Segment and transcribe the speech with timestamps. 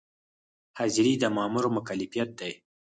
[0.77, 2.51] حاضري د مامور مکلفیت دی